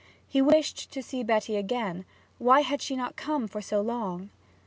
He 0.27 0.41
wished 0.41 0.91
to 0.93 1.03
see 1.03 1.21
Betty 1.21 1.55
again: 1.55 2.05
why 2.39 2.61
had 2.61 2.81
she 2.81 2.95
not 2.95 3.15
come 3.15 3.47
for 3.47 3.61
so 3.61 3.81
long? 3.81 4.31